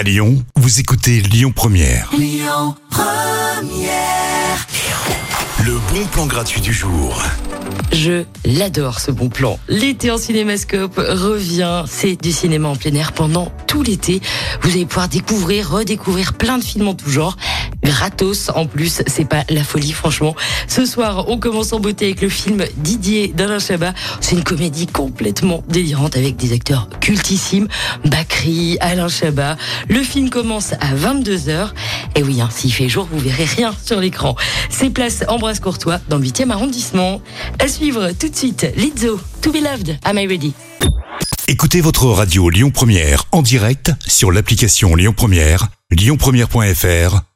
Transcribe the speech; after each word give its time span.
À 0.00 0.02
Lyon, 0.02 0.42
vous 0.56 0.80
écoutez 0.80 1.20
Lyon 1.20 1.52
Première. 1.54 2.10
Le 5.62 5.72
bon 5.92 6.06
plan 6.10 6.24
gratuit 6.24 6.62
du 6.62 6.72
jour. 6.72 7.22
Je 7.92 8.24
l'adore 8.46 8.98
ce 8.98 9.10
bon 9.10 9.28
plan. 9.28 9.58
L'été 9.68 10.10
en 10.10 10.16
cinémascope 10.16 10.96
revient. 10.96 11.84
C'est 11.86 12.16
du 12.16 12.32
cinéma 12.32 12.68
en 12.68 12.76
plein 12.76 12.94
air 12.94 13.12
pendant 13.12 13.52
tout 13.66 13.82
l'été. 13.82 14.22
Vous 14.62 14.70
allez 14.70 14.86
pouvoir 14.86 15.08
découvrir, 15.08 15.70
redécouvrir 15.70 16.32
plein 16.32 16.56
de 16.56 16.64
films 16.64 16.88
en 16.88 16.94
tout 16.94 17.10
genre. 17.10 17.36
Gratos 17.82 18.50
en 18.54 18.66
plus, 18.66 19.02
c'est 19.06 19.24
pas 19.24 19.44
la 19.48 19.64
folie 19.64 19.92
franchement. 19.92 20.34
Ce 20.68 20.84
soir, 20.84 21.26
on 21.28 21.38
commence 21.38 21.72
en 21.72 21.80
beauté 21.80 22.06
avec 22.06 22.20
le 22.20 22.28
film 22.28 22.64
Didier 22.76 23.28
d'Alain 23.28 23.58
Chabat. 23.58 23.94
C'est 24.20 24.36
une 24.36 24.44
comédie 24.44 24.86
complètement 24.86 25.62
délirante 25.68 26.16
avec 26.16 26.36
des 26.36 26.52
acteurs 26.52 26.88
cultissimes. 27.00 27.68
Bakri, 28.04 28.76
Alain 28.80 29.08
Chabat. 29.08 29.56
Le 29.88 30.02
film 30.02 30.30
commence 30.30 30.72
à 30.74 30.94
22h. 30.94 31.70
Et 32.16 32.22
oui, 32.22 32.40
hein, 32.40 32.48
s'il 32.50 32.72
fait 32.72 32.88
jour, 32.88 33.08
vous 33.10 33.18
verrez 33.18 33.44
rien 33.44 33.74
sur 33.82 34.00
l'écran. 34.00 34.36
C'est 34.68 34.90
place 34.90 35.24
Ambroise 35.28 35.60
Courtois 35.60 36.00
dans 36.08 36.18
le 36.18 36.26
8e 36.26 36.50
arrondissement. 36.50 37.20
À 37.58 37.68
suivre 37.68 38.10
tout 38.12 38.28
de 38.28 38.36
suite, 38.36 38.66
Lizzo, 38.76 39.20
To 39.42 39.52
Be 39.52 39.56
Loved, 39.56 39.98
Am 40.04 40.18
I 40.18 40.26
Ready? 40.26 40.52
Écoutez 41.48 41.80
votre 41.80 42.06
radio 42.06 42.48
Lyon 42.48 42.70
Première 42.70 43.24
en 43.32 43.42
direct 43.42 43.92
sur 44.06 44.30
l'application 44.30 44.94
Lyon 44.94 45.12
Première, 45.16 45.68
lyonpremière.fr 45.90 47.29